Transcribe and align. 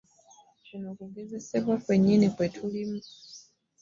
Kuno 0.65 0.89
kugezesebwa 0.97 1.75
kwennyini 1.83 2.27
kwe 2.35 2.45
tulimu. 2.55 2.99